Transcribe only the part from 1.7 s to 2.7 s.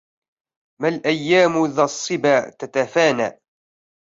ذا الصبا